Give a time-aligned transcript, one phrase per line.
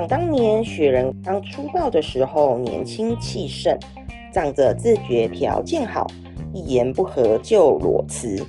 [0.00, 3.78] 想当年，雪人刚出道的时候，年轻气盛，
[4.32, 6.06] 仗着自觉条件好，
[6.54, 8.42] 一言不合就裸辞。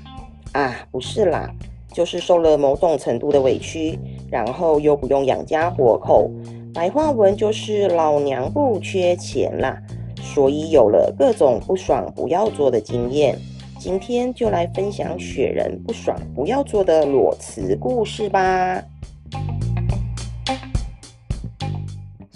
[0.53, 1.51] 啊，不是啦，
[1.91, 3.99] 就是受了某种程度的委屈，
[4.31, 6.31] 然后又不用养家活口，
[6.73, 9.77] 白话文就是老娘不缺钱啦。
[10.21, 13.37] 所以有了各种不爽不要做的经验，
[13.77, 18.81] 今天就来分享雪人不爽不要做的裸辞故事吧。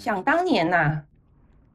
[0.06, 1.02] 想当年呐，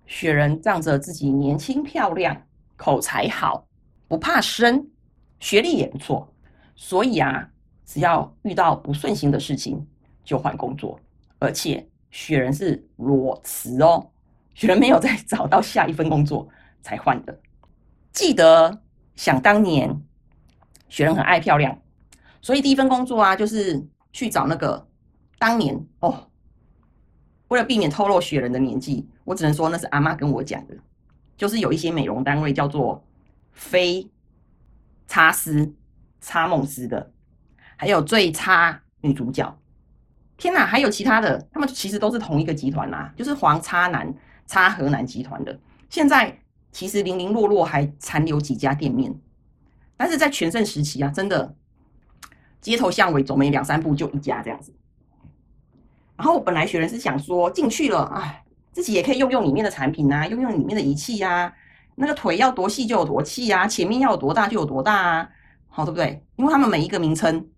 [0.05, 2.41] 雪人仗着自己年轻漂亮、
[2.77, 3.67] 口才好、
[4.07, 4.87] 不怕生、
[5.41, 6.33] 学历也不错，
[6.73, 7.49] 所以啊，
[7.83, 9.85] 只要遇到不顺心的事情
[10.23, 10.97] 就换工作，
[11.39, 14.09] 而且雪人是裸辞哦，
[14.53, 16.47] 雪人没有再找到下一份工作
[16.81, 17.37] 才换的。
[18.13, 18.81] 记得
[19.13, 19.93] 想当年，
[20.87, 21.77] 雪人很爱漂亮，
[22.41, 24.87] 所以第一份工作啊，就是去找那个
[25.37, 26.29] 当年哦。
[27.51, 30.77] 为了避免透露雪人的年纪，我只能说那是阿妈跟我讲的。
[31.35, 33.05] 就是有一些美容单位叫做
[33.51, 34.09] 非
[35.05, 35.73] 差丝
[36.21, 37.11] 差梦斯的，
[37.75, 39.59] 还有最差女主角。
[40.37, 44.15] 天哪，还有其他的，他们其实都是同一个集团啦，就是黄差男
[44.47, 45.59] 差河南集团的。
[45.89, 46.39] 现在
[46.71, 49.13] 其实零零落落还残留几家店面，
[49.97, 51.53] 但是在全盛时期啊，真的
[52.61, 54.73] 街头巷尾走没两三步就一家这样子。
[56.21, 61.51] 然后我本来雪人是想说进去了，哎，自己也可以用用里面的产品啊，用用里面的仪器呀，
[61.95, 65.29] 那个腿要多细就有多细啊，前面要有多大就有多大啊，
[65.67, 66.23] 好对不对？
[66.35, 67.49] 因为他们每一个名称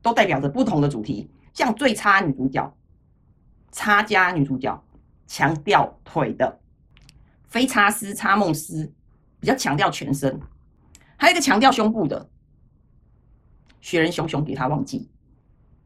[0.00, 2.74] 都代表着不同的主题，像最差女主角、
[3.72, 4.82] 差家女主角，
[5.26, 6.50] 强调腿的；
[7.48, 8.90] 非差丝、差梦丝，
[9.38, 10.32] 比较强调全身；
[11.18, 12.26] 还有一个强调胸部的，
[13.82, 15.10] 雪人熊熊给他忘记，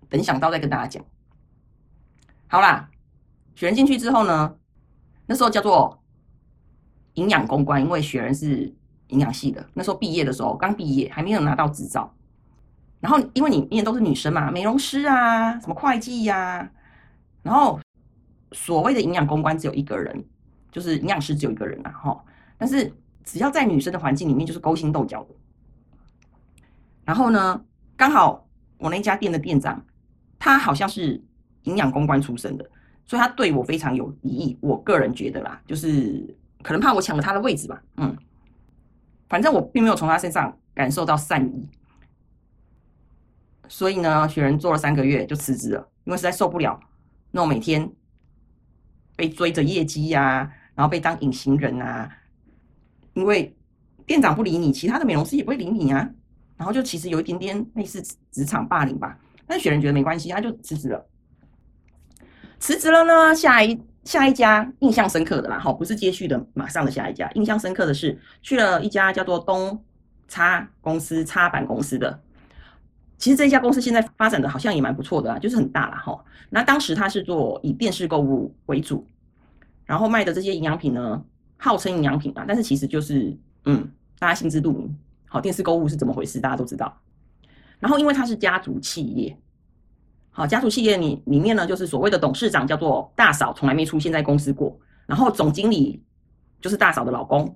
[0.08, 1.04] 等想到再跟大家讲。
[2.52, 2.90] 好啦，
[3.54, 4.54] 雪人进去之后呢，
[5.24, 6.02] 那时候叫做
[7.14, 8.70] 营养公关，因为雪人是
[9.06, 9.66] 营养系的。
[9.72, 12.14] 那时候毕业的时候，刚毕业还没有拿到执照。
[13.00, 16.70] 然后因为里面都是女生嘛，美容师啊，什么会计呀，
[17.42, 17.80] 然后
[18.52, 20.22] 所谓的营养公关只有一个人，
[20.70, 22.24] 就是营养师只有一个人啊，哈。
[22.58, 22.92] 但是
[23.24, 25.30] 只要在女生的环境里面，就是勾心斗角的。
[27.06, 27.64] 然后呢，
[27.96, 28.46] 刚好
[28.76, 29.82] 我那家店的店长，
[30.38, 31.24] 他好像是。
[31.64, 32.70] 营养公关出身的，
[33.06, 34.58] 所以他对我非常有敌意。
[34.60, 37.82] 我个人觉得啦，就是可能怕我抢了他的位置吧。
[37.96, 38.16] 嗯，
[39.28, 41.68] 反正我并没有从他身上感受到善意，
[43.68, 46.78] 所以呢，雪人做了三个月就辞职了，因为实在受不了
[47.30, 47.90] 那种每天
[49.16, 52.10] 被追着业绩呀，然后被当隐形人啊。
[53.14, 53.54] 因为
[54.06, 56.08] 店长不理你，其他的美容师也不会理你啊。
[56.56, 59.18] 然后就其实有一点点类似职场霸凌吧。
[59.46, 61.06] 但雪人觉得没关系，他就辞职了。
[62.62, 69.82] 辞职了呢，下一下一家印象深刻的啦，好，不是接续的，马上的下一家印象深刻的是去了一家叫做东
[70.28, 72.20] 插公司插板公司的。
[73.18, 75.96] 其实这一家公司现在发展的好像也蛮不错的啊，就是很大啦。
[75.96, 76.24] 哈。
[76.50, 79.04] 那当时他是做以电视购物为主，
[79.84, 81.20] 然后卖的这些营养品呢，
[81.56, 83.90] 号称营养品啊，但是其实就是嗯，
[84.20, 84.96] 大家心知肚明。
[85.26, 86.96] 好，电视购物是怎么回事，大家都知道。
[87.80, 89.36] 然后因为它是家族企业。
[90.34, 94.74] 好，家族企业里里面呢，就是所谓的董事长叫做大嫂，从来没出现在公司过。
[95.04, 96.02] 然后总经理
[96.58, 97.54] 就是大嫂的老公，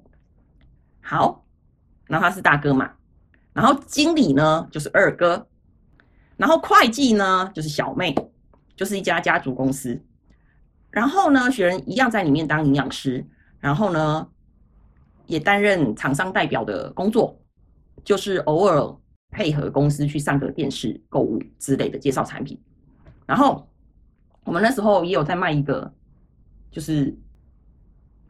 [1.00, 1.46] 好，
[2.04, 2.90] 然后他是大哥嘛。
[3.54, 5.46] 然后经理呢就是二哥，
[6.36, 8.14] 然后会计呢就是小妹，
[8.76, 9.98] 就是一家家族公司。
[10.90, 13.26] 然后呢，雪人一样在里面当营养师，
[13.58, 14.28] 然后呢
[15.24, 17.40] 也担任厂商代表的工作，
[18.04, 18.94] 就是偶尔。
[19.36, 22.58] 配合公司去上个电视购物之类的介绍产品，
[23.26, 23.68] 然后
[24.44, 25.92] 我们那时候也有在卖一个，
[26.70, 27.14] 就是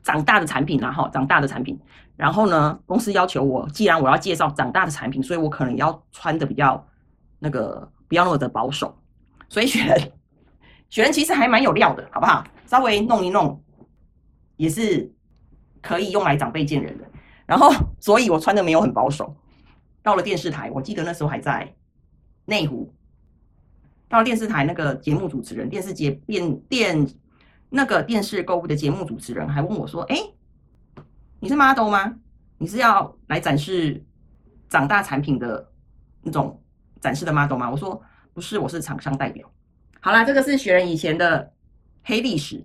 [0.02, 1.78] 长大的产品然后长大的产品。
[2.16, 6.84] 然后呢，公司要求我，既然我要介绍长大的产品，所以我可能要穿的比较
[7.38, 8.98] 那个不要那么的保守。
[9.48, 10.12] 所以雪人，
[10.88, 12.44] 雪人其实还蛮有料的，好不好？
[12.66, 13.62] 稍微弄一弄
[14.56, 15.08] 也是
[15.80, 17.04] 可以用来长辈见人的。
[17.46, 17.70] 然后，
[18.00, 19.36] 所以我穿的没有很保守。
[20.06, 21.74] 到了电视台，我记得那时候还在
[22.44, 22.94] 内湖。
[24.08, 27.08] 到了电视台，那个节目主持人，电视节电电
[27.70, 30.16] 那个电视购物的节目主持人，还问我说：“哎，
[31.40, 32.14] 你是 model 吗？
[32.56, 34.00] 你是要来展示
[34.68, 35.72] 长大产品的
[36.22, 36.62] 那种
[37.00, 38.00] 展示的 model 吗？”我说
[38.32, 39.50] ：“不是，我是厂商代表。”
[39.98, 41.52] 好啦，这个是学人以前的
[42.04, 42.64] 黑历史，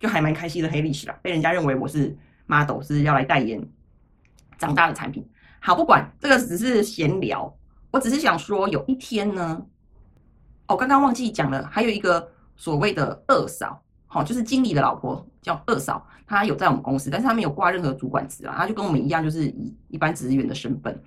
[0.00, 1.16] 就还蛮开心的黑历史啦。
[1.22, 3.64] 被人家认为我是 model，是要来代言
[4.58, 5.24] 长大的产品。
[5.64, 7.56] 好，不管这个只是闲聊，
[7.92, 9.64] 我只是想说，有一天呢，
[10.66, 21.00] 哦，刚刚忘记讲了，还有一个所谓的二嫂，好，就是经理的老婆叫二嫂，她有在我们公司，但是她没有挂任何主管职啊，她就跟我们一样，就是以一般职员的身份。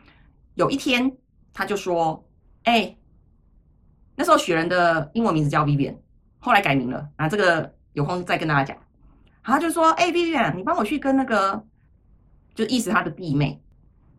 [0.54, 1.12] 有一天，
[1.51, 2.25] 她就说
[2.63, 2.96] ：“哎，
[4.16, 5.98] 那时候雪人的英文名字叫 Vivian，
[6.40, 8.78] 后来改名了啊，这个有空再跟大家讲。”
[9.44, 11.62] 他就说：“哎，Vivian，你帮我去跟那个，
[12.56, 13.62] 就意思他的弟妹，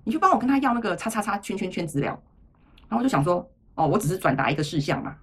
[0.06, 2.12] 你去帮我跟他要那个叉叉叉圈圈圈资料。”
[2.88, 5.16] 然后我就想说：“哦，我只是转达一个事项嘛。”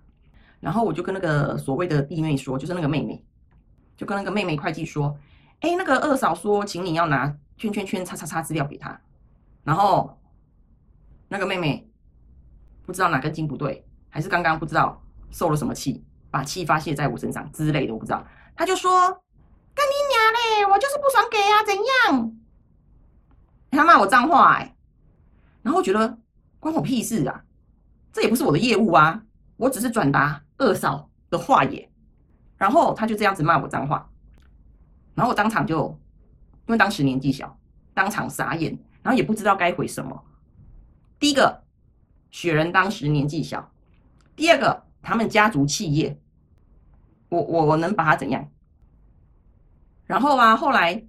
[0.59, 3.23] 然后我就跟那个所谓的弟妹说，就是那个妹妹。
[3.95, 5.17] 就跟那个妹妹会计说
[5.61, 8.99] ：“哎，那个二嫂说，请你要拿圈圈圈叉叉叉资料给她。”
[9.63, 10.19] 然后
[11.29, 11.89] 那个妹妹
[12.85, 15.01] 不知道哪根筋不对，还是刚刚不知道
[15.31, 18.25] 受了什么气，把气发泄在我身上之类的，我不知道。
[18.55, 18.91] 他就说
[19.73, 20.73] ：“干你娘嘞！
[20.73, 22.33] 我就是不爽给啊，怎样？”
[23.73, 24.75] 他骂我脏话哎，
[25.61, 26.17] 然后觉得
[26.59, 27.43] 关我屁事啊，
[28.11, 29.23] 这也不是我的业务啊，
[29.57, 31.89] 我只是转达二嫂的话也。
[32.57, 34.09] 然后他就这样子骂我脏话，
[35.15, 35.99] 然后我当场就，
[36.67, 37.57] 因为当时年纪小，
[37.93, 40.23] 当场傻眼，然后也不知道该回什么。
[41.19, 41.63] 第一个，
[42.31, 43.69] 雪人当时年纪小；
[44.35, 46.17] 第二个，他们家族企业，
[47.27, 48.49] 我我我能把他怎样？
[50.05, 51.05] 然后啊，后来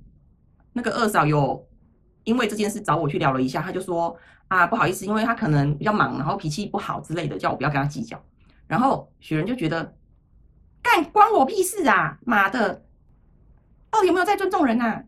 [0.72, 1.69] 那个二嫂有
[2.24, 4.16] 因为这件事找我去聊了一下，他就说
[4.48, 8.22] 啊，不好意思，因为他可能比较忙，然后脾气不好之类的，叫我不要跟他计较。
[8.66, 9.94] 然后雪人就觉得。
[10.86, 12.18] 干关我屁事啊！
[12.26, 12.84] 妈的，
[13.90, 15.02] 到底有没有在尊重人呐？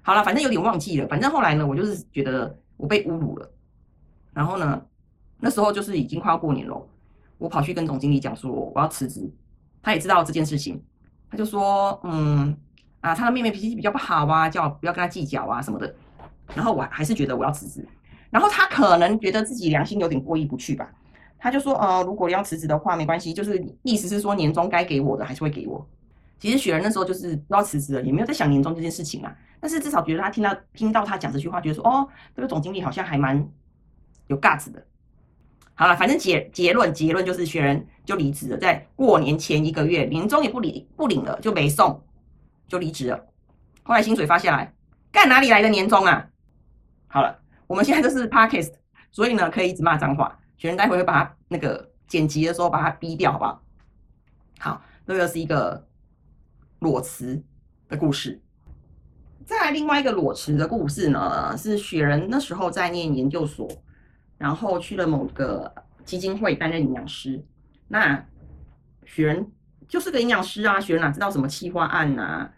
[0.00, 1.06] 好了，反正有点忘记了。
[1.06, 3.52] 反正后来呢，我就是觉得我被侮辱了。
[4.32, 4.82] 然后呢，
[5.38, 6.88] 那时候就是已经快要过年了，
[7.36, 9.30] 我跑去跟总经理讲说我要辞职。
[9.82, 10.82] 他也知道这件事情，
[11.30, 12.56] 他就说嗯
[13.02, 15.94] 啊，他的妹妹脾气比较不好啊，叫我不要跟他计较啊什么的。
[16.54, 17.86] 然后我还是觉得我要辞职。
[18.30, 20.90] 然后他可能觉得自己良心有点过意不去吧。
[21.38, 25.84] 他就说，呃，如果要辞职的话，没关系，就是意思是说年终该给我的还是会给我。
[26.38, 29.34] 其实雪人那时候就是不要辞职了，也没有在想年终这件事情啊。
[29.58, 32.06] 但是至少觉得他听到听到他讲这句话，觉得说，哦，
[32.36, 33.46] 这个总经理好像还蛮
[34.26, 34.82] 有 guts 的。
[35.74, 42.02] 好了，反正结结论结论就是雪人就离职了，在过年前一个月，年终也不领不领了，就没送，
[42.68, 43.26] 就离职了。
[43.82, 44.74] 后来薪水发下来，
[45.10, 46.28] 干哪里来的年终啊？
[47.12, 47.36] 好了，
[47.66, 48.72] 我们现在都是 podcast，
[49.10, 50.38] 所以呢可以一直骂脏话。
[50.56, 53.62] 学生待会会把它那个剪辑的时候把它逼掉，好不好？
[54.60, 55.88] 好，这个是一个
[56.78, 57.42] 裸辞
[57.88, 58.40] 的故事。
[59.44, 63.68] 再来另外一个裸辞的故事呢，是雪人那时候在念研究所，
[64.38, 65.74] 然后去了某个
[66.04, 67.44] 基金会担任营养师。
[67.88, 68.24] 那
[69.04, 69.50] 雪人
[69.88, 72.52] 就是个营养师啊，雪人哪知道什么企划案啊，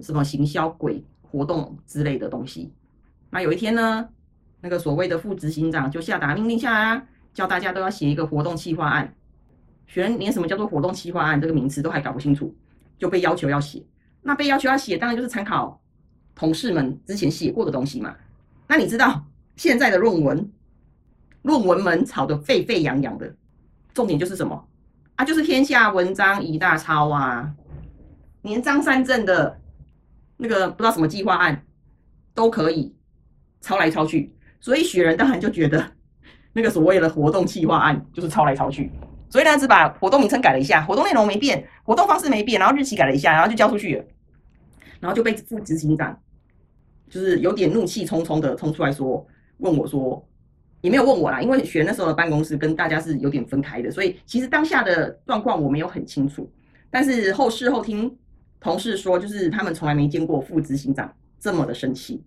[0.00, 2.72] 什么行销鬼活动之类的东西。
[3.36, 4.08] 那有一天呢，
[4.62, 7.02] 那个所谓的副执行长就下达命令下来啊。
[7.34, 9.14] 叫大家都要写一个活动企划案，
[9.86, 12.56] 学人连什么叫做活动企划案这个名词都还搞不清楚，
[12.98, 13.84] 就被要求要写。
[14.22, 15.78] 那被要求要写，当然就是参考
[16.34, 18.16] 同事们之前写过的东西嘛。
[18.66, 19.22] 那你知道
[19.54, 20.50] 现在的论文，
[21.42, 23.36] 论文们吵得沸沸扬扬的，
[23.92, 24.66] 重点就是什么
[25.16, 25.26] 啊？
[25.26, 27.54] 就是天下文章一大抄啊，
[28.40, 29.60] 连张三镇的
[30.38, 31.66] 那个不知道什么计划案
[32.32, 32.95] 都可以
[33.66, 35.84] 抄来抄去，所以雪人当然就觉得。
[36.58, 38.90] 那个所谓的活动计划案就是抄来抄去，
[39.28, 44.04] 所以呢，只把活动名称改了一下，活动内容没变，活动方式没变，然后日期改了一下，然后就交出去了，
[44.98, 46.18] 然后就被副执行长
[47.10, 49.26] 就是有点怒气冲冲的冲出来说，
[49.58, 50.26] 问我说，
[50.80, 56.50] 也没有问我啦，因为学那时候的办公室跟大家是有点分开的，所以其实当下的状况我没有很清楚，
[56.90, 58.10] 但是后事后听
[58.60, 62.24] 同事说，就是他们从来没见过副执行长这么的生气，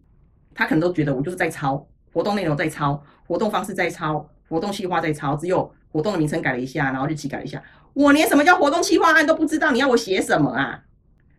[0.54, 1.88] 他可能都觉得我就是在抄。
[2.12, 7.62] 活动内容在抄，活动方式在抄，活动计划在抄，只有活动的名称改了一下，然后日期改了一下。
[7.94, 10.84] 我连什么叫活动计划案都不知道，你要我写什么啊？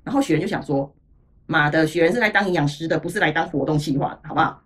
[0.04, 0.94] 然后雪人就想说
[1.46, 4.62] ：“妈的，雪人是来当营养师的，不是来当活动计划，好不好？”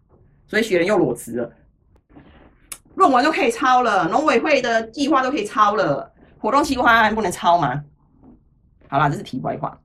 [0.47, 1.53] 所以雪人又裸辞了。
[2.95, 7.83] 论文都可以抄了，农委会的计划都可以抄了，活动计划案不能抄吗？
[8.89, 9.81] 好啦，这是题外话。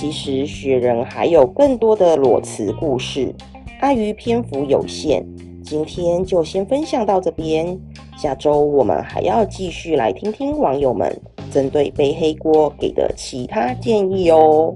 [0.00, 3.34] 其实雪人还有更多的裸辞故事，
[3.80, 5.22] 碍于篇幅有限，
[5.62, 7.78] 今天就先分享到这边。
[8.16, 11.14] 下周我们还要继续来听听网友们
[11.50, 14.74] 针对背黑锅给的其他建议哦。